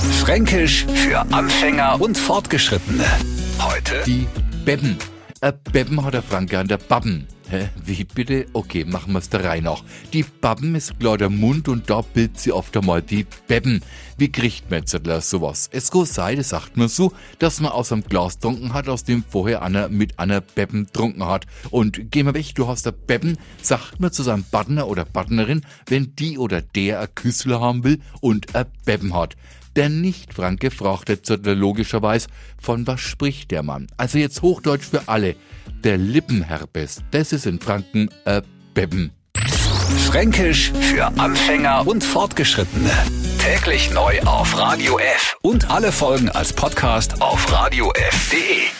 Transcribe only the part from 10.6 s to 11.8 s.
ist klar der Mund